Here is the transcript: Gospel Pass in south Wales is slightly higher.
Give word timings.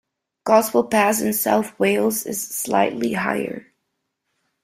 Gospel 0.45 0.85
Pass 0.85 1.21
in 1.21 1.31
south 1.31 1.77
Wales 1.79 2.25
is 2.25 2.41
slightly 2.41 3.13
higher. 3.13 3.67